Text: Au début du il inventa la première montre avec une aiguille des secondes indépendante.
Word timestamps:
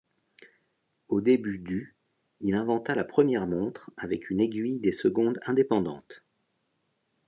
Au 1.09 1.21
début 1.21 1.59
du 1.59 1.95
il 2.39 2.55
inventa 2.55 2.95
la 2.95 3.03
première 3.03 3.45
montre 3.45 3.91
avec 3.97 4.31
une 4.31 4.41
aiguille 4.41 4.79
des 4.79 4.93
secondes 4.93 5.39
indépendante. 5.45 6.25